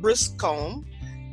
[0.00, 0.84] Briscombe,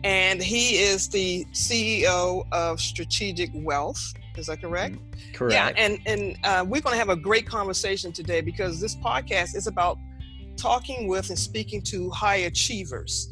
[0.03, 4.13] and he is the CEO of Strategic Wealth.
[4.38, 4.96] Is that correct?
[4.96, 5.54] Mm, correct.
[5.54, 9.55] Yeah, and and uh, we're going to have a great conversation today because this podcast
[9.55, 9.98] is about
[10.55, 13.30] talking with and speaking to high achievers,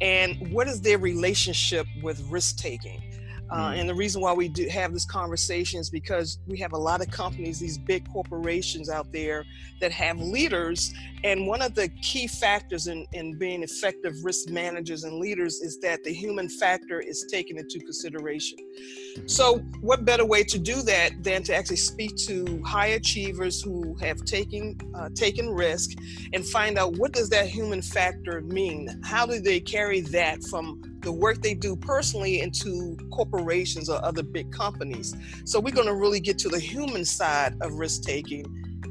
[0.00, 3.02] and what is their relationship with risk taking.
[3.50, 3.80] Uh, mm.
[3.80, 7.00] And the reason why we do have this conversation is because we have a lot
[7.00, 9.44] of companies, these big corporations out there
[9.80, 10.92] that have leaders.
[11.24, 15.78] And one of the key factors in, in being effective risk managers and leaders is
[15.80, 18.58] that the human factor is taken into consideration.
[18.58, 19.28] Mm-hmm.
[19.28, 23.96] So, what better way to do that than to actually speak to high achievers who
[23.96, 25.90] have taken uh, taken risk
[26.32, 29.00] and find out what does that human factor mean?
[29.04, 34.24] How do they carry that from the work they do personally into corporations or other
[34.24, 35.14] big companies.
[35.44, 38.44] So we're going to really get to the human side of risk taking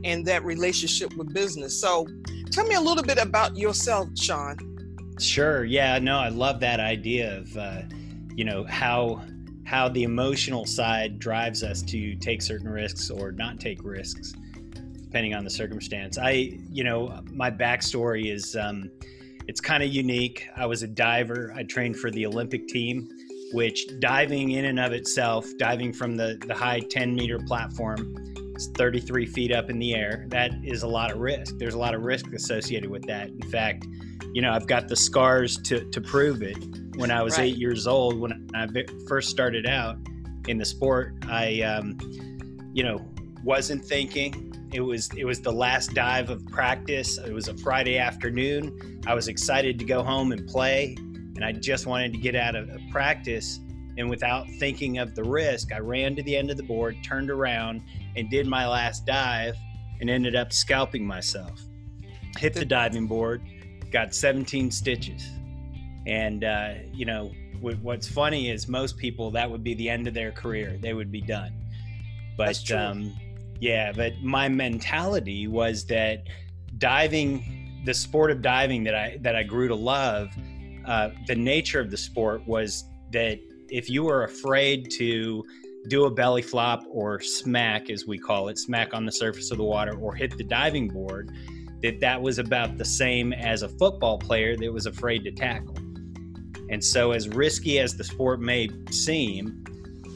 [0.05, 1.77] and that relationship with business.
[1.77, 2.07] So
[2.51, 4.55] tell me a little bit about yourself, Sean.
[5.19, 5.65] Sure.
[5.65, 5.99] Yeah.
[5.99, 7.81] No, I love that idea of, uh,
[8.33, 9.21] you know, how
[9.66, 14.33] how the emotional side drives us to take certain risks or not take risks,
[15.02, 16.17] depending on the circumstance.
[16.17, 18.55] I, you know, my backstory is.
[18.55, 18.89] Um,
[19.47, 20.47] it's kind of unique.
[20.55, 21.53] I was a diver.
[21.55, 23.09] I trained for the Olympic team,
[23.53, 28.16] which diving in and of itself, diving from the, the high 10 meter platform,
[28.55, 30.25] it's 33 feet up in the air.
[30.29, 31.57] That is a lot of risk.
[31.57, 33.29] There's a lot of risk associated with that.
[33.29, 33.85] In fact,
[34.33, 36.57] you know, I've got the scars to, to prove it.
[36.95, 37.47] When I was right.
[37.47, 38.67] eight years old, when I
[39.07, 39.97] first started out
[40.47, 41.97] in the sport, I, um,
[42.73, 43.05] you know,
[43.45, 47.19] wasn't thinking, it was it was the last dive of practice.
[47.19, 49.01] It was a Friday afternoon.
[49.05, 52.55] I was excited to go home and play, and I just wanted to get out
[52.55, 53.59] of, practice.
[53.97, 57.29] And without thinking of the risk, I ran to the end of the board, turned
[57.29, 57.81] around,
[58.17, 59.55] and did my last dive,
[60.01, 61.61] and ended up scalping myself.
[62.38, 63.41] Hit the diving board,
[63.91, 65.29] got 17 stitches,
[66.07, 70.13] and uh, you know what's funny is most people that would be the end of
[70.13, 70.77] their career.
[70.81, 71.53] They would be done.
[72.38, 73.16] But um,
[73.59, 76.24] yeah, but my mentality was that
[76.78, 80.29] diving, the sport of diving that I that I grew to love,
[80.85, 85.44] uh, the nature of the sport was that if you were afraid to
[85.88, 89.58] do a belly flop or smack, as we call it, smack on the surface of
[89.58, 91.31] the water or hit the diving board,
[91.81, 95.75] that that was about the same as a football player that was afraid to tackle.
[96.69, 99.63] And so, as risky as the sport may seem,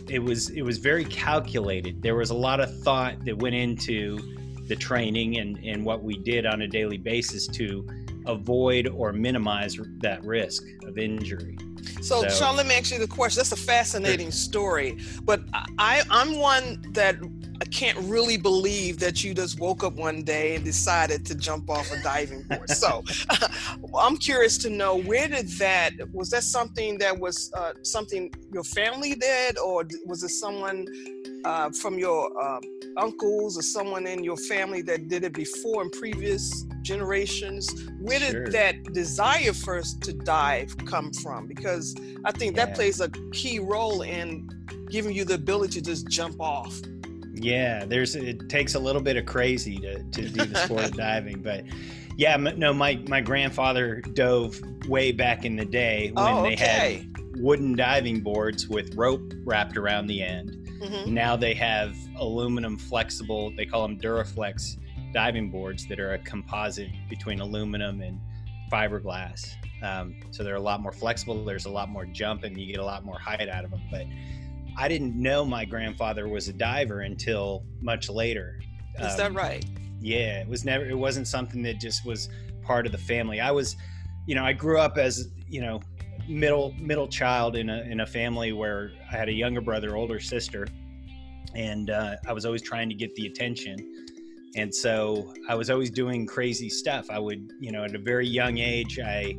[0.09, 2.01] it was it was very calculated.
[2.01, 4.19] There was a lot of thought that went into
[4.67, 7.87] the training and, and what we did on a daily basis to
[8.27, 11.57] avoid or minimize that risk of injury.
[12.01, 13.39] So, so Sean, let me ask you the question.
[13.39, 15.41] That's a fascinating story, but
[15.79, 17.15] I, I'm one that
[17.61, 21.69] I can't really believe that you just woke up one day and decided to jump
[21.69, 22.69] off a diving board.
[22.69, 23.03] so
[23.97, 28.63] I'm curious to know where did that was that something that was uh, something your
[28.63, 30.85] family did, or was it someone
[31.45, 32.59] uh, from your uh,
[32.97, 37.69] uncles or someone in your family that did it before in previous generations?
[37.99, 38.49] Where did sure.
[38.51, 41.47] that desire first to dive come from?
[41.47, 42.65] Because I think yeah.
[42.65, 44.49] that plays a key role in
[44.89, 46.79] giving you the ability to just jump off.
[47.41, 50.91] Yeah, there's it takes a little bit of crazy to, to do the sport of
[50.97, 51.63] diving, but
[52.17, 57.05] yeah, no, my my grandfather dove way back in the day when oh, they had
[57.37, 60.51] wooden diving boards with rope wrapped around the end.
[60.81, 61.13] Mm-hmm.
[61.13, 64.77] Now they have aluminum flexible, they call them Duraflex
[65.13, 68.19] diving boards that are a composite between aluminum and
[68.71, 69.53] fiberglass.
[69.81, 71.43] Um, so they're a lot more flexible.
[71.45, 73.81] There's a lot more jump, and you get a lot more height out of them.
[73.89, 74.05] But
[74.79, 78.61] I didn't know my grandfather was a diver until much later.
[78.97, 79.65] Is um, that right?
[79.99, 80.85] Yeah, it was never.
[80.85, 82.29] It wasn't something that just was
[82.63, 83.41] part of the family.
[83.41, 83.75] I was,
[84.25, 85.81] you know, I grew up as you know
[86.29, 90.21] middle middle child in a in a family where I had a younger brother, older
[90.21, 90.65] sister,
[91.53, 93.75] and uh, I was always trying to get the attention.
[94.55, 97.07] And so I was always doing crazy stuff.
[97.09, 99.35] I would, you know, at a very young age, I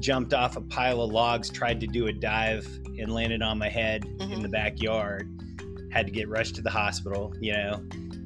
[0.00, 2.66] jumped off a pile of logs, tried to do a dive,
[3.00, 4.32] and landed on my head mm-hmm.
[4.32, 5.28] in the backyard.
[5.90, 7.82] Had to get rushed to the hospital, you know.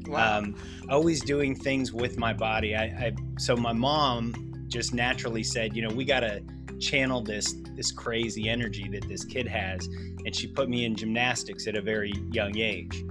[0.06, 0.38] Wow.
[0.38, 0.54] Um,
[0.90, 2.76] always doing things with my body.
[2.76, 6.42] I, I so my mom just naturally said, you know, we got to
[6.78, 11.66] channel this this crazy energy that this kid has, and she put me in gymnastics
[11.66, 13.04] at a very young age.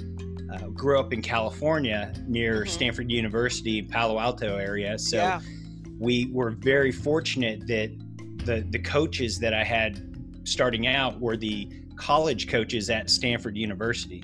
[0.54, 2.69] Uh, grew up in California near mm-hmm.
[2.69, 5.42] Stanford University, Palo Alto area, so yeah.
[6.00, 7.92] we were very fortunate that
[8.45, 10.12] the the coaches that I had
[10.44, 14.24] starting out were the college coaches at Stanford University.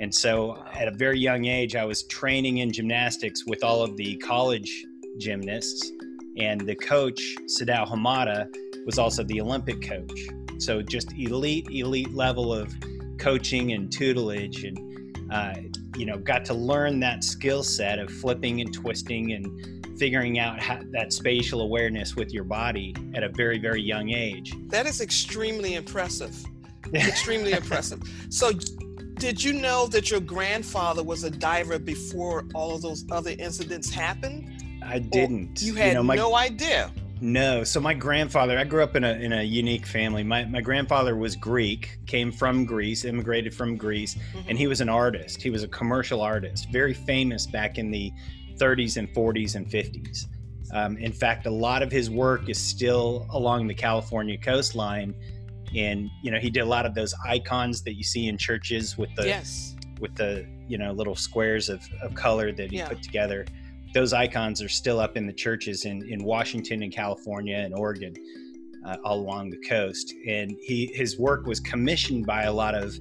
[0.00, 3.96] And so at a very young age, I was training in gymnastics with all of
[3.96, 4.84] the college
[5.18, 5.90] gymnasts.
[6.38, 7.20] And the coach,
[7.58, 8.48] Sadao Hamada,
[8.86, 10.20] was also the Olympic coach.
[10.58, 12.74] So just elite, elite level of
[13.18, 14.78] coaching and tutelage, and
[15.30, 15.54] uh,
[15.96, 20.60] you know, got to learn that skill set of flipping and twisting and figuring out
[20.60, 24.54] how, that spatial awareness with your body at a very, very young age.
[24.68, 26.42] That is extremely impressive.
[26.94, 28.00] extremely impressive.
[28.30, 28.52] So,
[29.14, 33.90] did you know that your grandfather was a diver before all of those other incidents
[33.90, 34.80] happened?
[34.82, 35.60] I didn't.
[35.60, 36.90] Or you had you know, my, no idea.
[37.20, 37.64] No.
[37.64, 40.22] So my grandfather, I grew up in a in a unique family.
[40.22, 44.48] My my grandfather was Greek, came from Greece, immigrated from Greece, mm-hmm.
[44.48, 45.42] and he was an artist.
[45.42, 48.10] He was a commercial artist, very famous back in the
[48.56, 50.26] 30s and 40s and 50s.
[50.72, 55.14] Um, in fact, a lot of his work is still along the California coastline,
[55.76, 58.96] and you know he did a lot of those icons that you see in churches
[58.96, 59.76] with the yes.
[60.00, 62.88] with the you know little squares of, of color that he yeah.
[62.88, 63.44] put together
[63.94, 68.14] those icons are still up in the churches in, in Washington and California and Oregon,
[68.86, 70.14] uh, all along the coast.
[70.26, 72.98] And he his work was commissioned by a lot of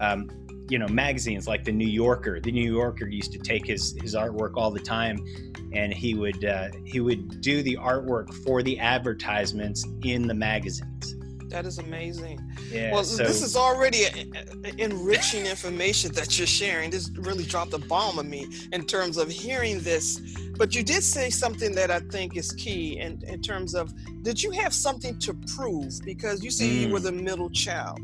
[0.00, 0.28] um,
[0.70, 2.40] you know magazines like the New Yorker.
[2.40, 5.18] The New Yorker used to take his his artwork all the time,
[5.72, 11.16] and he would uh, he would do the artwork for the advertisements in the magazines.
[11.50, 12.40] That is amazing.
[12.70, 14.26] Yeah, well, so, this is already a,
[14.64, 16.90] a, enriching information that you're sharing.
[16.90, 20.20] This really dropped a bomb on me in terms of hearing this.
[20.56, 23.92] But you did say something that I think is key in, in terms of
[24.22, 26.00] did you have something to prove?
[26.04, 26.80] Because you say mm.
[26.82, 27.04] you were mm.
[27.04, 27.98] the middle child.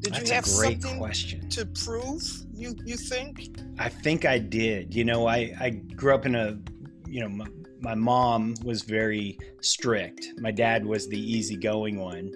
[0.00, 1.48] Did you have something question.
[1.50, 2.22] to prove?
[2.52, 3.56] You you think?
[3.78, 4.94] I think I did.
[4.94, 6.58] You know, I I grew up in a
[7.06, 7.46] you know my,
[7.80, 10.32] my mom was very strict.
[10.38, 12.32] My dad was the easygoing one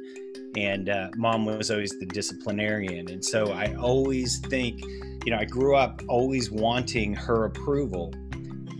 [0.56, 3.10] and uh, mom was always the disciplinarian.
[3.10, 4.82] And so i always think
[5.24, 8.12] you know i grew up always wanting her approval.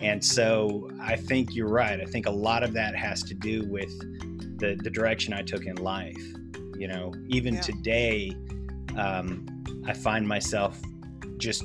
[0.01, 2.01] And so i think you're right.
[2.01, 3.93] I think a lot of that has to do with
[4.59, 6.23] the the direction i took in life
[6.77, 7.13] you know?
[7.29, 7.61] Even yeah.
[7.61, 8.37] today
[8.97, 9.47] um,
[9.87, 10.81] i find myself
[11.39, 11.65] just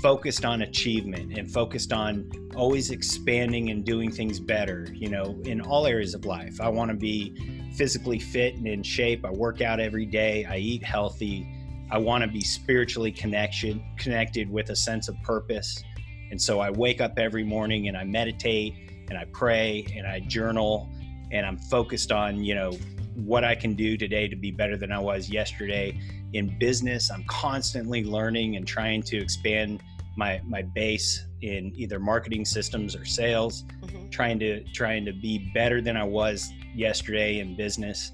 [0.00, 5.60] focused on achievement and focused on always expanding and doing things better you know in
[5.60, 6.60] all areas of life.
[6.60, 7.34] I want to be
[7.76, 9.24] physically fit and in shape.
[9.24, 10.44] I work out every day.
[10.44, 11.48] I eat healthy.
[11.90, 15.82] I want to be spiritually connection connected with a sense of purpose.
[16.30, 18.74] And so I wake up every morning and I meditate
[19.08, 20.88] and I pray and I journal
[21.30, 22.72] and I'm focused on, you know,
[23.14, 26.00] what I can do today to be better than I was yesterday.
[26.32, 29.82] In business, I'm constantly learning and trying to expand
[30.16, 34.08] my my base in either marketing systems or sales mm-hmm.
[34.10, 38.12] trying to trying to be better than i was yesterday in business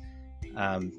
[0.57, 0.93] um,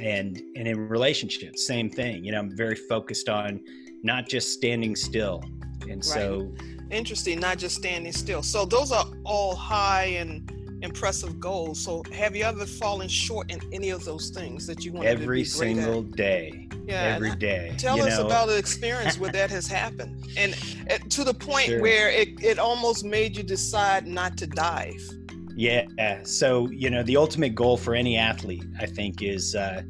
[0.00, 3.60] and and in relationships same thing you know i'm very focused on
[4.02, 5.42] not just standing still
[5.82, 6.04] and right.
[6.04, 6.52] so
[6.90, 10.52] interesting not just standing still so those are all high and
[10.82, 14.92] impressive goals so have you ever fallen short in any of those things that you
[14.92, 15.22] want to do?
[15.22, 16.12] every single at?
[16.12, 18.26] day yeah, every day tell us know?
[18.26, 20.56] about the experience where that has happened and,
[20.86, 21.82] and to the point sure.
[21.82, 25.02] where it, it almost made you decide not to dive
[25.58, 26.22] yeah.
[26.22, 29.82] So, you know, the ultimate goal for any athlete, I think, is, uh,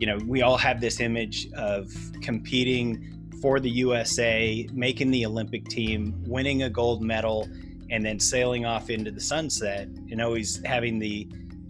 [0.00, 1.92] you know, we all have this image of
[2.22, 7.48] competing for the USA, making the Olympic team, winning a gold medal,
[7.90, 11.28] and then sailing off into the sunset and always having the,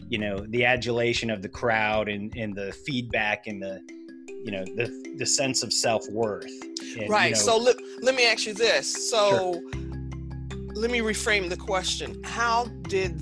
[0.08, 3.82] you know, the adulation of the crowd and, and the feedback and the,
[4.44, 6.50] you know, the, the sense of self worth.
[7.06, 7.26] Right.
[7.26, 9.10] You know, so let, let me ask you this.
[9.10, 9.80] So, sure.
[10.74, 12.18] let me reframe the question.
[12.24, 13.20] How did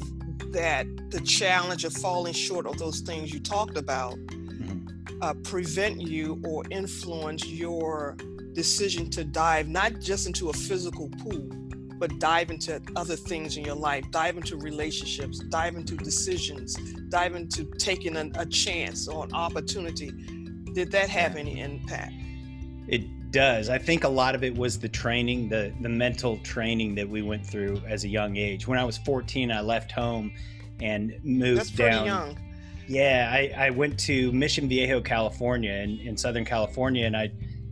[0.53, 4.87] that the challenge of falling short of those things you talked about mm-hmm.
[5.23, 8.17] uh, prevent you or influence your
[8.53, 11.49] decision to dive not just into a physical pool
[11.99, 16.77] but dive into other things in your life dive into relationships dive into decisions
[17.11, 20.13] dive into taking an, a chance or an opportunity.
[20.73, 22.15] Did that have any impact?
[22.89, 23.69] It does.
[23.69, 27.23] I think a lot of it was the training the the mental training that we
[27.23, 28.67] went through as a young age.
[28.67, 30.33] When i was 14 i left home
[30.81, 32.07] and moved That's down.
[32.07, 32.39] young.
[32.89, 37.31] yeah I, I went to mission viejo california in, in southern california and i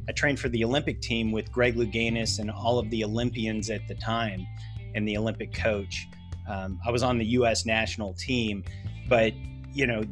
[0.08, 3.86] i trained for the olympic team with greg louganis and all of the olympians at
[3.88, 4.46] the time
[4.94, 6.06] and the olympic coach.
[6.48, 8.62] Um, i was on the us national team
[9.08, 9.32] but
[9.72, 10.02] you know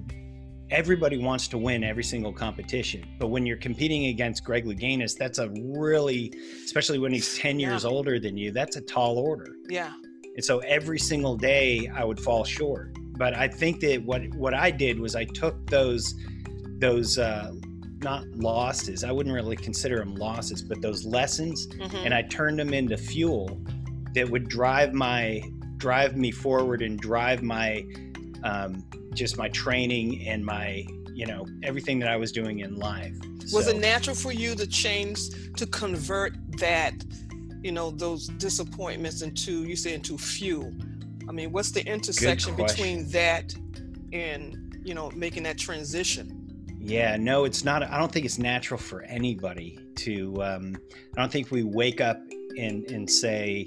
[0.70, 3.06] everybody wants to win every single competition.
[3.18, 6.32] But when you're competing against Greg Louganis, that's a really,
[6.64, 7.90] especially when he's 10 years yeah.
[7.90, 9.56] older than you, that's a tall order.
[9.68, 9.92] Yeah.
[10.34, 12.96] And so every single day I would fall short.
[13.16, 16.14] But I think that what what I did was I took those
[16.78, 17.50] those uh,
[18.02, 19.04] not losses.
[19.04, 21.96] I wouldn't really consider them losses, but those lessons, mm-hmm.
[21.96, 23.58] and I turned them into fuel
[24.14, 25.42] that would drive my
[25.78, 27.84] drive me forward and drive my
[28.44, 33.14] um, just my training and my you know everything that I was doing in life.
[33.52, 36.94] Was so, it natural for you to change to convert that,
[37.62, 40.72] you know, those disappointments into you say into fuel?
[41.28, 43.54] I mean, what's the intersection between that
[44.12, 46.42] and you know making that transition?
[46.78, 47.82] Yeah, no, it's not.
[47.82, 50.42] I don't think it's natural for anybody to.
[50.42, 50.76] Um,
[51.16, 52.20] I don't think we wake up
[52.58, 53.66] and and say,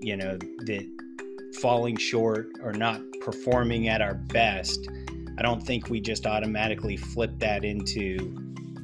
[0.00, 1.11] you know, that
[1.56, 4.88] falling short or not performing at our best.
[5.38, 8.36] I don't think we just automatically flip that into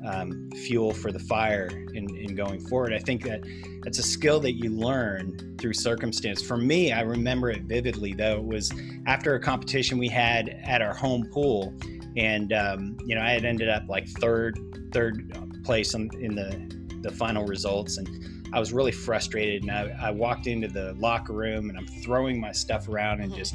[0.06, 2.94] um, fuel for the fire in, in going forward.
[2.94, 3.40] I think that
[3.84, 6.40] it's a skill that you learn through circumstance.
[6.40, 8.36] For me, I remember it vividly, though.
[8.36, 8.72] It was
[9.06, 11.74] after a competition we had at our home pool
[12.16, 14.58] and um, you know I had ended up like third
[14.92, 15.32] third
[15.64, 19.62] place in, in the the final results, and I was really frustrated.
[19.62, 23.30] And I, I walked into the locker room and I'm throwing my stuff around and
[23.30, 23.38] mm-hmm.
[23.38, 23.54] just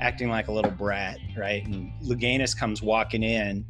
[0.00, 1.64] acting like a little brat, right?
[1.66, 3.66] And Louganis comes walking in,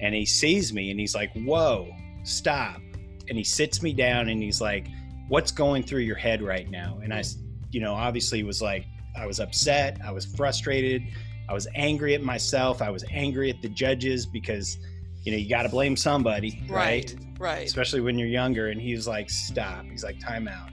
[0.00, 1.88] and he sees me and he's like, "Whoa,
[2.24, 2.80] stop!"
[3.28, 4.88] And he sits me down and he's like,
[5.28, 7.22] "What's going through your head right now?" And I,
[7.70, 11.02] you know, obviously was like, I was upset, I was frustrated
[11.48, 12.80] I was angry at myself.
[12.80, 14.78] I was angry at the judges because,
[15.22, 17.14] you know, you got to blame somebody, right?
[17.14, 17.16] Right.
[17.38, 17.66] Right.
[17.66, 18.68] Especially when you're younger.
[18.68, 19.84] And he's like, stop.
[19.86, 20.70] He's like, time out.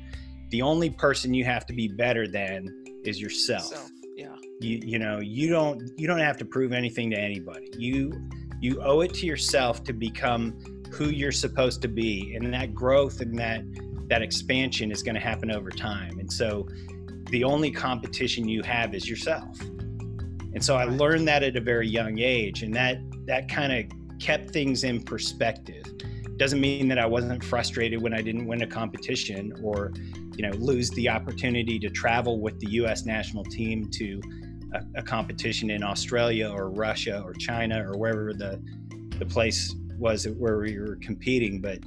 [0.49, 3.65] The only person you have to be better than is yourself.
[3.65, 3.81] So,
[4.15, 4.35] yeah.
[4.59, 7.69] You, you know, you don't, you don't have to prove anything to anybody.
[7.77, 8.29] You,
[8.59, 10.59] you owe it to yourself to become
[10.91, 12.35] who you're supposed to be.
[12.35, 13.63] And that growth and that,
[14.09, 16.19] that expansion is going to happen over time.
[16.19, 16.67] And so
[17.29, 19.59] the only competition you have is yourself
[20.53, 23.98] and so I learned that at a very young age, and that that kind of
[24.19, 25.83] kept things in perspective.
[26.37, 29.91] Doesn't mean that I wasn't frustrated when I didn't win a competition or,
[30.35, 33.05] you know, lose the opportunity to travel with the U.S.
[33.05, 34.21] national team to
[34.73, 38.61] a, a competition in Australia or Russia or China or wherever the
[39.17, 41.59] the place was where we were competing.
[41.59, 41.79] But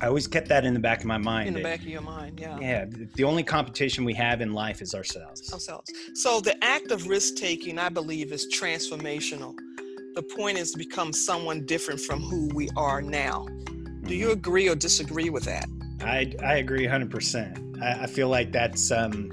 [0.00, 1.48] I always kept that in the back of my mind.
[1.48, 2.58] In the back of your mind, yeah.
[2.60, 2.86] Yeah.
[3.14, 5.52] The only competition we have in life is ourselves.
[5.52, 5.92] Ourselves.
[6.14, 9.54] So the act of risk taking, I believe, is transformational.
[10.14, 13.46] The point is to become someone different from who we are now.
[14.04, 14.32] Do you mm-hmm.
[14.32, 15.66] agree or disagree with that?
[16.00, 17.82] I, I agree 100%.
[17.82, 19.30] I, I feel like that's um,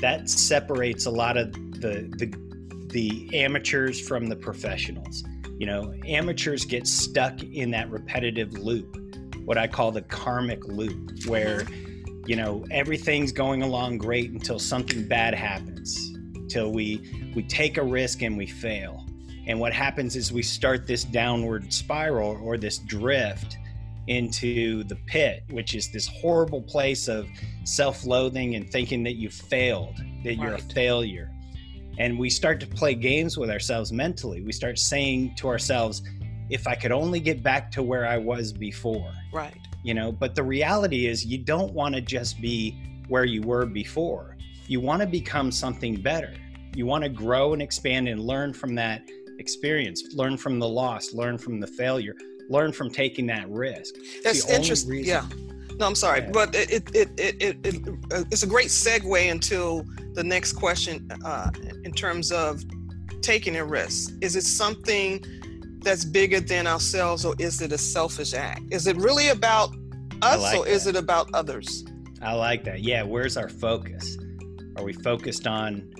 [0.00, 2.34] that separates a lot of the, the
[2.88, 5.22] the amateurs from the professionals.
[5.58, 8.96] You know, amateurs get stuck in that repetitive loop
[9.44, 11.66] what I call the karmic loop, where
[12.26, 16.16] you know everything's going along great until something bad happens,
[16.48, 19.06] till we we take a risk and we fail.
[19.46, 23.56] And what happens is we start this downward spiral or this drift
[24.06, 27.28] into the pit, which is this horrible place of
[27.64, 31.30] self loathing and thinking that you failed, that you're a failure.
[31.98, 34.42] And we start to play games with ourselves mentally.
[34.42, 36.02] We start saying to ourselves,
[36.48, 39.12] if I could only get back to where I was before.
[39.32, 39.56] Right.
[39.82, 42.76] You know, but the reality is you don't want to just be
[43.08, 44.36] where you were before.
[44.66, 46.34] You want to become something better.
[46.74, 49.02] You want to grow and expand and learn from that
[49.40, 52.14] experience, learn from the loss, learn from the failure,
[52.48, 53.94] learn from taking that risk.
[54.22, 55.04] That's interesting.
[55.04, 55.26] Yeah.
[55.78, 56.30] No, I'm sorry, yeah.
[56.30, 59.82] but it, it, it, it, it, uh, it's a great segue into
[60.12, 61.50] the next question uh,
[61.84, 62.62] in terms of
[63.22, 64.12] taking a risk.
[64.20, 65.24] Is it something
[65.82, 68.62] that's bigger than ourselves, or is it a selfish act?
[68.70, 69.74] Is it really about
[70.20, 70.70] us, like or that.
[70.70, 71.84] is it about others?
[72.20, 72.80] I like that.
[72.80, 74.18] Yeah, where's our focus?
[74.76, 75.90] Are we focused on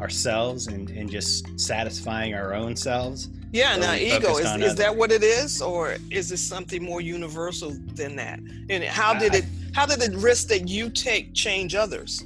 [0.00, 3.28] ourselves and, and just satisfying our own selves?
[3.52, 7.76] Yeah, now ego is, is that what it is, or is it something more universal
[7.94, 8.40] than that?
[8.68, 12.24] And how did it how did the risk that you take change others?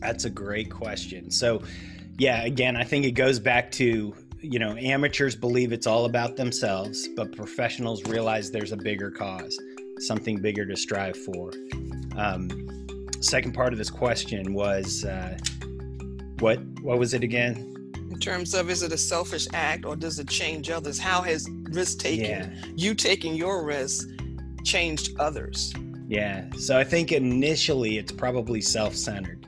[0.00, 1.30] That's a great question.
[1.30, 1.62] So,
[2.18, 4.14] yeah, again, I think it goes back to
[4.44, 9.58] you know, amateurs believe it's all about themselves, but professionals realize there's a bigger cause,
[10.00, 11.50] something bigger to strive for.
[12.16, 12.50] Um,
[13.20, 15.38] second part of this question was uh,
[16.40, 17.70] what what was it again?
[18.10, 20.98] In terms of is it a selfish act or does it change others?
[20.98, 22.50] How has risk taking, yeah.
[22.76, 24.08] you taking your risk,
[24.64, 25.72] changed others?
[26.06, 26.44] Yeah.
[26.58, 29.46] So I think initially it's probably self centered,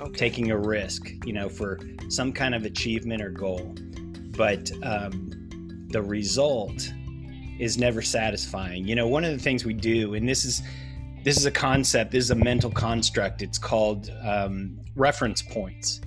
[0.00, 0.12] okay.
[0.16, 3.74] taking a risk, you know, for some kind of achievement or goal
[4.36, 6.92] but um, the result
[7.58, 8.86] is never satisfying.
[8.86, 10.62] You know, one of the things we do, and this is
[11.24, 13.42] this is a concept, this is a mental construct.
[13.42, 16.00] It's called um, reference points,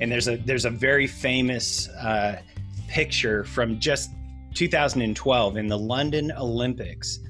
[0.00, 2.40] and there's a there's a very famous uh,
[2.88, 4.10] picture from just
[4.54, 7.20] 2012 in the London Olympics.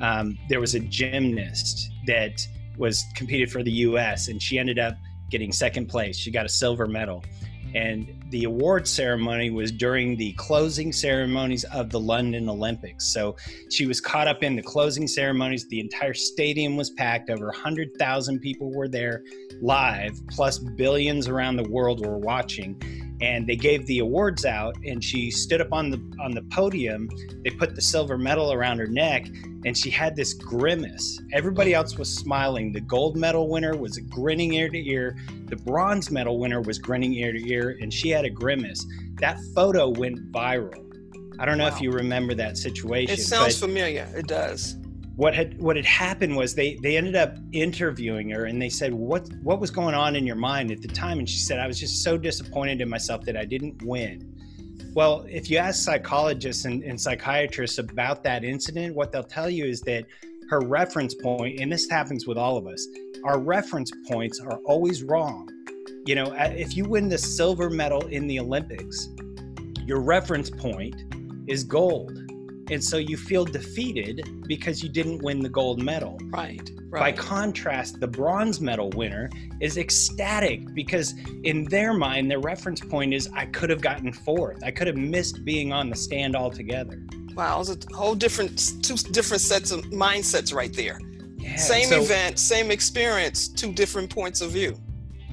[0.00, 2.46] Um, there was a gymnast that
[2.76, 4.28] was competed for the U.S.
[4.28, 4.96] and she ended up
[5.30, 6.16] getting second place.
[6.16, 7.24] She got a silver medal
[7.74, 13.12] and the award ceremony was during the closing ceremonies of the London Olympics.
[13.12, 13.36] So
[13.70, 15.66] she was caught up in the closing ceremonies.
[15.68, 17.30] The entire stadium was packed.
[17.30, 19.22] Over 100,000 people were there
[19.60, 22.80] live, plus billions around the world were watching.
[23.20, 27.08] And they gave the awards out, and she stood up on the on the podium.
[27.42, 29.26] They put the silver medal around her neck,
[29.64, 31.20] and she had this grimace.
[31.32, 32.72] Everybody else was smiling.
[32.72, 35.16] The gold medal winner was grinning ear to ear.
[35.46, 38.86] The bronze medal winner was grinning ear to ear, and she had a grimace.
[39.14, 40.84] That photo went viral.
[41.40, 41.74] I don't know wow.
[41.74, 43.14] if you remember that situation.
[43.14, 44.08] It sounds familiar.
[44.14, 44.76] It does.
[45.18, 48.94] What had what had happened was they they ended up interviewing her and they said
[48.94, 51.18] what what was going on in your mind at the time?
[51.18, 54.32] And she said I was just so disappointed in myself that I didn't win.
[54.94, 59.64] Well, if you ask psychologists and, and psychiatrists about that incident, what they'll tell you
[59.64, 60.06] is that
[60.50, 62.86] her reference point, and this happens with all of us,
[63.24, 65.50] our reference points are always wrong.
[66.06, 69.08] You know, if you win the silver medal in the Olympics,
[69.84, 70.94] your reference point
[71.48, 72.27] is gold
[72.70, 76.18] and so you feel defeated because you didn't win the gold medal.
[76.24, 77.00] Right, right.
[77.00, 83.14] By contrast, the bronze medal winner is ecstatic because in their mind, their reference point
[83.14, 84.62] is I could have gotten fourth.
[84.62, 87.02] I could have missed being on the stand altogether.
[87.34, 91.00] Wow, it's a whole different two different sets of mindsets right there.
[91.36, 94.76] Yeah, same so, event, same experience, two different points of view.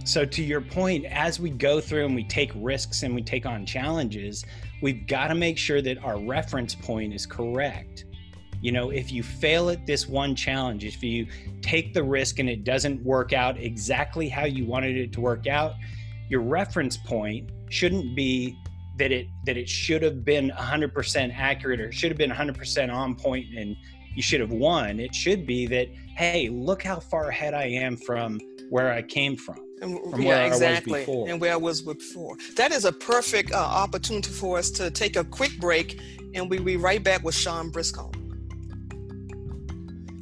[0.05, 3.47] So to your point, as we go through and we take risks and we take
[3.47, 4.45] on challenges,
[4.83, 8.05] we've got to make sure that our reference point is correct.
[8.61, 11.25] You know, if you fail at this one challenge, if you
[11.63, 15.47] take the risk and it doesn't work out exactly how you wanted it to work
[15.47, 15.73] out,
[16.29, 18.55] your reference point shouldn't be
[18.97, 23.15] that it that it should have been 100% accurate or should have been 100% on
[23.15, 23.75] point and
[24.15, 24.99] you should have won.
[24.99, 29.35] It should be that hey, look how far ahead I am from where I came
[29.35, 29.64] from.
[29.81, 31.03] And, yeah, exactly.
[31.27, 32.37] And where I was before.
[32.55, 35.99] That is a perfect uh, opportunity for us to take a quick break,
[36.33, 38.11] and we'll be right back with Sean Briscoe.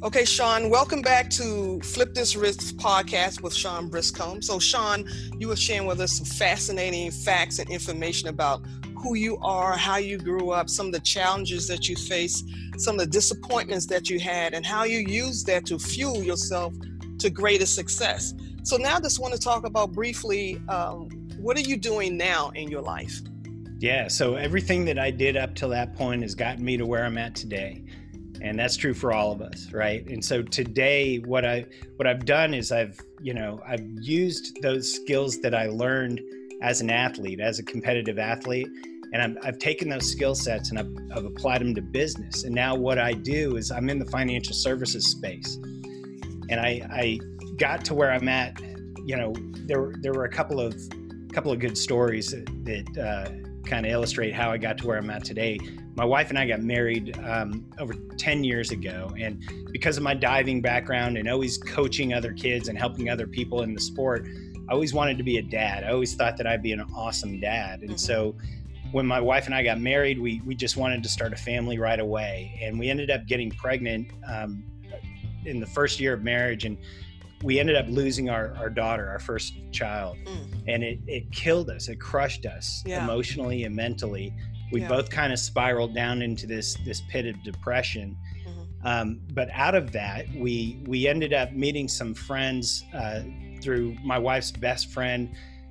[0.02, 4.44] Okay, Sean, welcome back to Flip This Risk podcast with Sean Briscombe.
[4.44, 8.62] So, Sean, you were sharing with us some fascinating facts and information about
[8.98, 12.96] who you are, how you grew up, some of the challenges that you faced, some
[12.96, 16.74] of the disappointments that you had, and how you used that to fuel yourself
[17.18, 18.34] to greater success.
[18.64, 22.48] So now I just want to talk about briefly um, what are you doing now
[22.54, 23.20] in your life?
[23.78, 27.04] Yeah, so everything that I did up till that point has gotten me to where
[27.04, 27.84] I'm at today.
[28.40, 30.06] And that's true for all of us, right?
[30.06, 34.94] And so today what I what I've done is I've, you know, I've used those
[34.94, 36.22] skills that I learned
[36.62, 38.68] as an athlete, as a competitive athlete,
[39.12, 42.44] and i have taken those skill sets and I've, I've applied them to business.
[42.44, 45.56] And now what I do is I'm in the financial services space,
[46.48, 47.20] and I, I
[47.56, 48.60] got to where I'm at,
[49.04, 49.34] you know,
[49.66, 50.74] there there were a couple of
[51.32, 54.98] couple of good stories that, that uh, kind of illustrate how I got to where
[54.98, 55.58] I'm at today.
[55.96, 60.14] My wife and I got married um, over 10 years ago, and because of my
[60.14, 64.28] diving background and always coaching other kids and helping other people in the sport,
[64.68, 65.84] I always wanted to be a dad.
[65.84, 67.98] I always thought that I'd be an awesome dad, and mm-hmm.
[67.98, 68.36] so
[68.92, 71.78] when my wife and I got married, we we just wanted to start a family
[71.78, 74.62] right away, and we ended up getting pregnant um,
[75.44, 76.78] in the first year of marriage, and
[77.44, 80.64] we ended up losing our, our daughter, our first child, mm.
[80.66, 81.88] and it, it killed us.
[81.88, 83.04] It crushed us yeah.
[83.04, 84.34] emotionally and mentally.
[84.72, 84.88] We yeah.
[84.88, 88.16] both kind of spiraled down into this this pit of depression.
[88.48, 88.86] Mm-hmm.
[88.86, 93.20] Um, but out of that, we we ended up meeting some friends uh,
[93.60, 95.30] through my wife's best friend,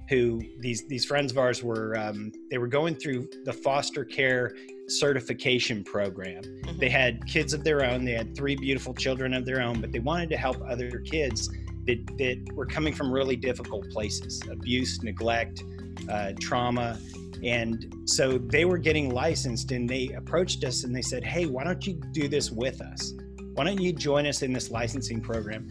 [0.09, 4.53] who these these friends of ours were um, they were going through the foster care
[4.87, 6.43] certification program.
[6.43, 6.79] Mm-hmm.
[6.79, 8.05] They had kids of their own.
[8.05, 11.49] They had three beautiful children of their own, but they wanted to help other kids
[11.85, 15.63] that, that were coming from really difficult places abuse, neglect,
[16.09, 16.99] uh, trauma.
[17.43, 21.63] And so they were getting licensed and they approached us and they said, Hey, why
[21.63, 23.13] don't you do this with us?
[23.53, 25.69] Why don't you join us in this licensing program?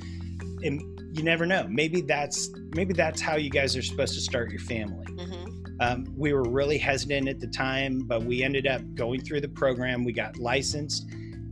[0.63, 1.67] And you never know.
[1.69, 5.07] Maybe that's maybe that's how you guys are supposed to start your family.
[5.83, 9.49] Um, we were really hesitant at the time, but we ended up going through the
[9.49, 10.05] program.
[10.05, 11.09] We got licensed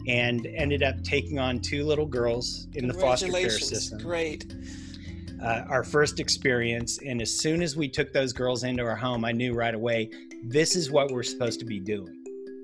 [0.07, 3.99] and ended up taking on two little girls in the foster care system.
[3.99, 4.47] Great.
[5.43, 6.99] Uh, our first experience.
[7.05, 10.11] And as soon as we took those girls into our home, I knew right away
[10.45, 12.20] this is what we're supposed to be doing.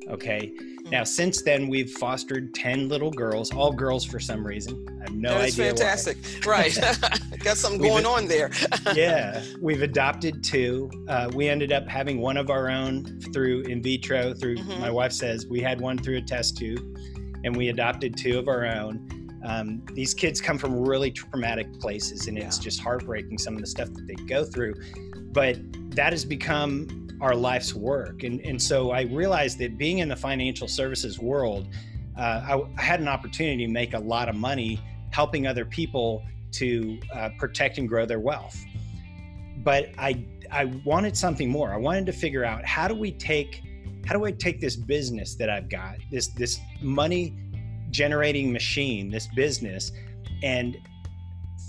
[0.08, 0.52] Okay.
[0.56, 0.90] Mm-hmm.
[0.90, 4.86] Now, since then, we've fostered 10 little girls, all girls for some reason.
[5.00, 5.74] I have no that idea.
[5.74, 6.16] That's fantastic.
[6.44, 6.52] Why.
[6.52, 7.18] Right.
[7.44, 8.50] Got something going on there.
[8.94, 9.42] yeah.
[9.60, 10.90] We've adopted two.
[11.08, 14.80] Uh, we ended up having one of our own through in vitro, through mm-hmm.
[14.80, 16.80] my wife says we had one through a test tube
[17.44, 19.26] and we adopted two of our own.
[19.44, 23.66] Um, these kids come from really traumatic places, and it's just heartbreaking some of the
[23.66, 24.74] stuff that they go through.
[25.32, 25.58] But
[25.94, 28.22] that has become our life's work.
[28.22, 31.68] And, and so I realized that being in the financial services world,
[32.16, 36.22] uh, I, I, had an opportunity to make a lot of money helping other people
[36.52, 38.58] to uh, protect and grow their wealth.
[39.58, 41.72] But I, I wanted something more.
[41.72, 43.62] I wanted to figure out how do we take,
[44.06, 47.34] how do I take this business that I've got, this this money
[47.90, 49.92] generating machine, this business,
[50.42, 50.76] and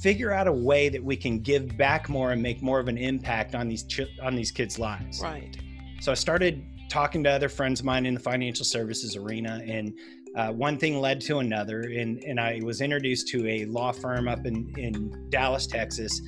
[0.07, 2.97] figure out a way that we can give back more and make more of an
[2.97, 3.83] impact on these
[4.23, 5.21] on these kids' lives.
[5.21, 5.57] Right.
[5.99, 9.93] So I started talking to other friends of mine in the financial services arena, and
[10.37, 14.29] uh, one thing led to another, and and I was introduced to a law firm
[14.29, 16.21] up in in Dallas, Texas,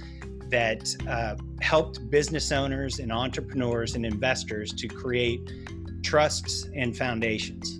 [0.49, 5.39] that uh, helped business owners and entrepreneurs and investors to create
[6.03, 7.79] trusts and foundations.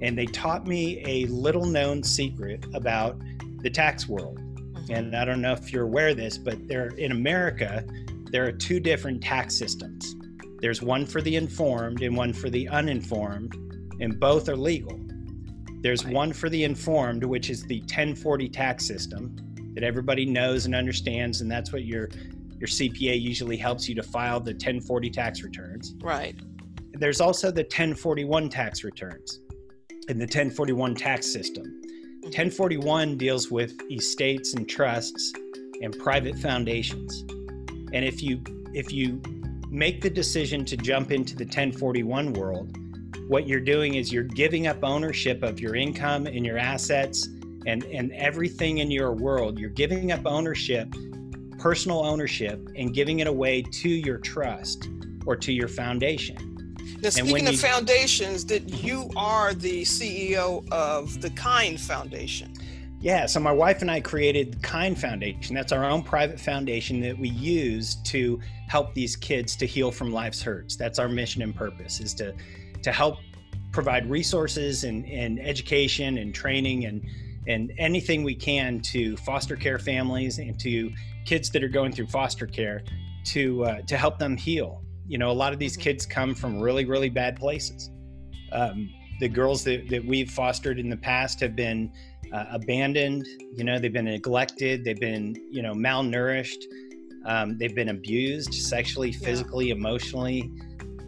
[0.00, 3.20] And they taught me a little known secret about
[3.58, 4.40] the tax world
[4.90, 7.84] and I don't know if you're aware of this, but there in America,
[8.30, 10.16] there are two different tax systems.
[10.60, 13.54] There's one for the informed and one for the uninformed,
[14.00, 14.98] and both are legal.
[15.82, 16.14] There's right.
[16.14, 19.36] one for the informed, which is the 1040 tax system
[19.74, 22.08] that everybody knows and understands, and that's what your
[22.58, 25.94] your CPA usually helps you to file the 1040 tax returns.
[26.00, 26.34] Right.
[26.94, 29.40] There's also the 1041 tax returns
[30.08, 31.80] in the 1041 tax system.
[32.22, 35.32] 1041 deals with estates and trusts
[35.80, 37.24] and private foundations.
[37.92, 38.42] And if you
[38.74, 39.22] if you
[39.70, 42.76] make the decision to jump into the 1041 world,
[43.28, 47.26] what you're doing is you're giving up ownership of your income and your assets
[47.66, 49.58] and and everything in your world.
[49.58, 50.92] You're giving up ownership,
[51.58, 54.88] personal ownership and giving it away to your trust
[55.24, 56.47] or to your foundation.
[57.00, 62.54] Now, speaking of you, foundations, that you are the CEO of the Kind Foundation.
[63.00, 65.54] Yeah, so my wife and I created the Kind Foundation.
[65.54, 70.12] That's our own private foundation that we use to help these kids to heal from
[70.12, 70.74] life's hurts.
[70.74, 72.34] That's our mission and purpose is to
[72.82, 73.18] to help
[73.72, 77.04] provide resources and, and education and training and
[77.46, 80.92] and anything we can to foster care families and to
[81.24, 82.82] kids that are going through foster care
[83.24, 85.82] to uh, to help them heal you know, a lot of these mm-hmm.
[85.82, 87.90] kids come from really, really bad places.
[88.52, 88.90] Um,
[89.20, 91.90] the girls that, that we've fostered in the past have been
[92.32, 96.62] uh, abandoned, you know, they've been neglected, they've been, you know, malnourished,
[97.24, 99.74] um, they've been abused sexually, physically, yeah.
[99.74, 100.52] emotionally.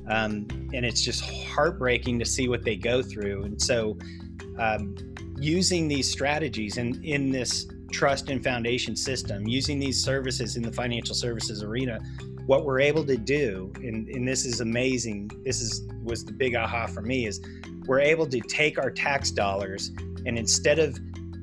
[0.08, 3.44] Um, and it's just heartbreaking to see what they go through.
[3.44, 3.96] And so,
[4.58, 4.96] um,
[5.38, 10.62] using these strategies and in, in this trust and foundation system, using these services in
[10.62, 12.00] the financial services arena
[12.50, 16.56] what we're able to do and, and this is amazing this is was the big
[16.56, 17.40] aha for me is
[17.86, 19.92] we're able to take our tax dollars
[20.26, 20.98] and instead of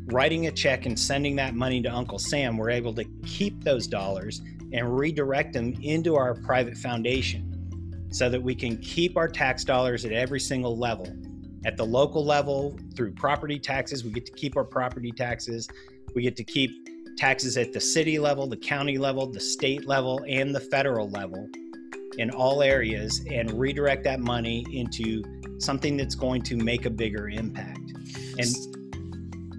[0.08, 3.88] writing a check and sending that money to uncle sam we're able to keep those
[3.88, 4.41] dollars
[4.74, 7.48] and redirect them into our private foundation
[8.10, 11.08] so that we can keep our tax dollars at every single level.
[11.65, 15.67] At the local level through property taxes we get to keep our property taxes.
[16.15, 16.72] We get to keep
[17.18, 21.50] taxes at the city level, the county level, the state level, and the federal level
[22.18, 25.24] in all areas and redirect that money into
[25.60, 27.94] something that's going to make a bigger impact.
[28.38, 28.56] And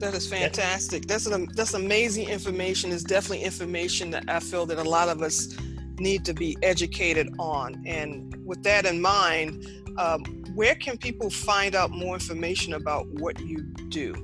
[0.00, 1.06] that is fantastic.
[1.06, 2.92] That's an that's amazing information.
[2.92, 5.56] It's definitely information that I feel that a lot of us
[5.98, 7.82] need to be educated on.
[7.84, 9.66] And with that in mind,
[9.98, 10.22] um,
[10.54, 14.14] where can people find out more information about what you do?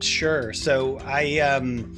[0.00, 0.52] Sure.
[0.52, 1.92] So I um,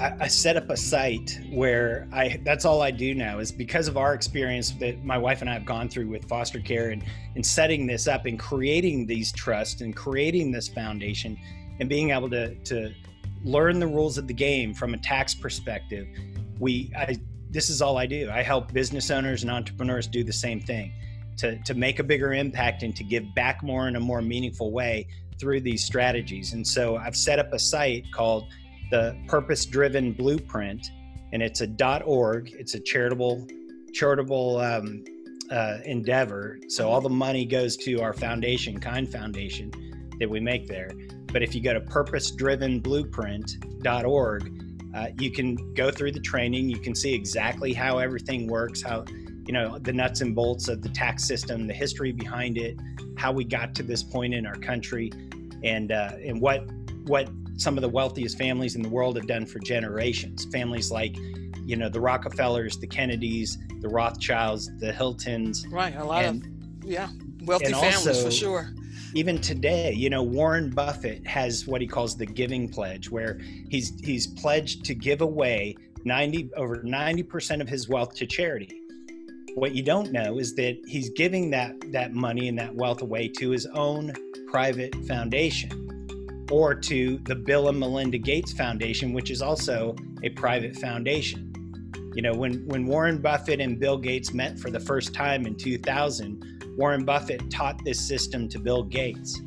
[0.00, 3.96] I, set up a site where I that's all I do now is because of
[3.96, 7.44] our experience that my wife and I have gone through with foster care and, and
[7.44, 11.38] setting this up and creating these trusts and creating this foundation
[11.80, 12.94] and being able to to
[13.44, 16.06] learn the rules of the game from a tax perspective.
[16.58, 17.16] We I
[17.50, 18.30] this is all I do.
[18.30, 20.92] I help business owners and entrepreneurs do the same thing
[21.38, 24.70] to, to make a bigger impact and to give back more in a more meaningful
[24.70, 25.08] way
[25.38, 26.52] through these strategies.
[26.52, 28.52] And so I've set up a site called
[28.90, 30.90] the purpose driven blueprint
[31.32, 32.52] and it's a org.
[32.58, 33.46] It's a charitable
[33.92, 35.04] charitable um,
[35.50, 36.58] uh, endeavor.
[36.68, 39.72] So all the money goes to our foundation kind foundation
[40.20, 40.90] that we make there.
[41.32, 44.60] But if you go to purpose driven blueprint.org
[44.94, 46.68] uh, you can go through the training.
[46.68, 49.04] You can see exactly how everything works how
[49.46, 52.78] you know the nuts and bolts of the tax system the history behind it
[53.16, 55.10] how we got to this point in our country
[55.64, 56.68] and uh, and what
[57.06, 57.28] what
[57.60, 60.46] some of the wealthiest families in the world have done for generations.
[60.46, 61.14] Families like,
[61.66, 65.66] you know, the Rockefellers, the Kennedys, the Rothschilds, the Hiltons.
[65.70, 65.94] Right.
[65.94, 66.42] A lot and,
[66.82, 67.08] of, yeah,
[67.44, 68.70] wealthy families also, for sure.
[69.14, 73.92] Even today, you know, Warren Buffett has what he calls the giving pledge, where he's
[74.00, 78.80] he's pledged to give away 90 over 90% of his wealth to charity.
[79.54, 83.28] What you don't know is that he's giving that that money and that wealth away
[83.38, 84.14] to his own
[84.48, 85.89] private foundation
[86.50, 91.46] or to the Bill and Melinda Gates Foundation, which is also a private foundation.
[92.14, 95.56] You know, when when Warren Buffett and Bill Gates met for the first time in
[95.56, 99.40] 2000, Warren Buffett taught this system to Bill Gates.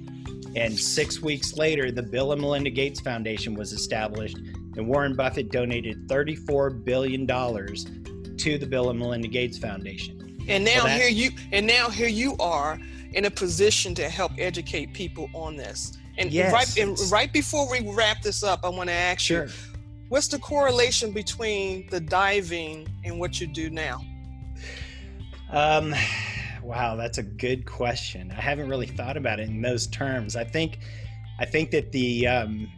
[0.55, 4.37] And 6 weeks later, the Bill and Melinda Gates Foundation was established
[4.75, 7.85] and Warren Buffett donated 34 billion dollars
[8.37, 10.19] to the Bill and Melinda Gates Foundation.
[10.47, 12.79] And now here you and now here you are
[13.13, 15.97] in a position to help educate people on this.
[16.17, 16.53] And yes.
[16.53, 19.45] right and right before we wrap this up, I want to ask sure.
[19.45, 19.51] you
[20.09, 24.01] what's the correlation between the diving and what you do now?
[25.51, 25.95] Um
[26.61, 28.31] wow, that's a good question.
[28.31, 30.35] I haven't really thought about it in those terms.
[30.35, 30.79] I think
[31.39, 32.71] I think that the um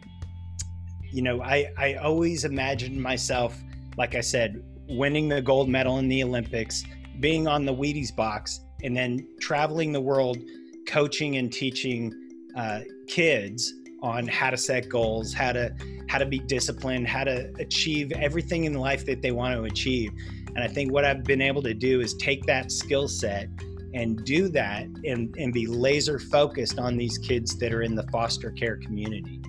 [1.10, 3.56] you know, I I always imagined myself
[3.98, 6.84] like I said winning the gold medal in the Olympics,
[7.20, 10.38] being on the Wheaties box, and then traveling the world,
[10.86, 12.14] coaching and teaching
[12.56, 15.74] uh, kids on how to set goals, how to
[16.08, 20.12] how to be disciplined, how to achieve everything in life that they want to achieve.
[20.54, 23.48] And I think what I've been able to do is take that skill set
[23.92, 28.04] and do that and, and be laser focused on these kids that are in the
[28.12, 29.40] foster care community.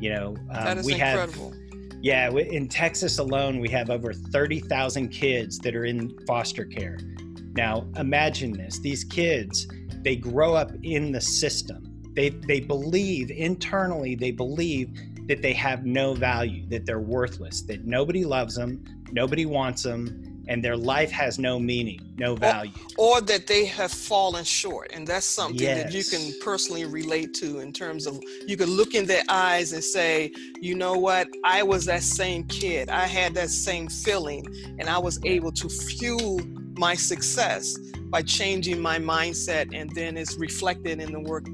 [0.00, 1.50] You know, um, we incredible.
[1.50, 1.60] have
[2.02, 6.98] yeah, in Texas alone, we have over 30,000 kids that are in foster care.
[7.54, 9.68] Now, imagine this these kids,
[10.02, 11.89] they grow up in the system.
[12.20, 14.90] They, they believe internally, they believe
[15.26, 20.44] that they have no value, that they're worthless, that nobody loves them, nobody wants them,
[20.46, 22.72] and their life has no meaning, no value.
[22.98, 24.90] Or, or that they have fallen short.
[24.92, 25.84] And that's something yes.
[25.84, 29.72] that you can personally relate to in terms of you can look in their eyes
[29.72, 30.30] and say,
[30.60, 32.90] you know what, I was that same kid.
[32.90, 34.44] I had that same feeling,
[34.78, 36.38] and I was able to fuel
[36.76, 37.78] my success
[38.10, 41.46] by changing my mindset, and then it's reflected in the work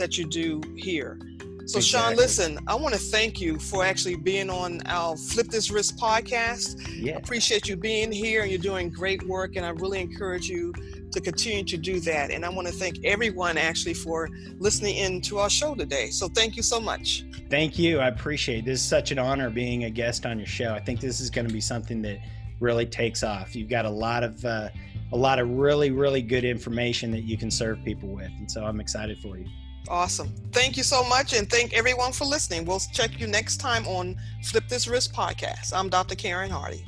[0.00, 1.18] that you do here.
[1.66, 1.82] So, exactly.
[1.82, 5.98] Sean, listen, I want to thank you for actually being on our Flip This Risk
[5.98, 6.84] podcast.
[7.00, 7.12] Yeah.
[7.12, 9.54] I appreciate you being here and you're doing great work.
[9.54, 10.72] And I really encourage you
[11.12, 12.32] to continue to do that.
[12.32, 16.10] And I want to thank everyone actually for listening in to our show today.
[16.10, 17.24] So, thank you so much.
[17.50, 18.00] Thank you.
[18.00, 18.64] I appreciate it.
[18.64, 20.74] This is such an honor being a guest on your show.
[20.74, 22.18] I think this is going to be something that
[22.58, 23.54] really takes off.
[23.54, 24.70] You've got a lot of, uh,
[25.12, 28.30] a lot of really, really good information that you can serve people with.
[28.38, 29.46] And so I'm excited for you.
[29.88, 30.32] Awesome.
[30.52, 31.32] Thank you so much.
[31.32, 32.64] And thank everyone for listening.
[32.64, 35.72] We'll check you next time on Flip This Risk podcast.
[35.74, 36.14] I'm Dr.
[36.14, 36.84] Karen Hardy.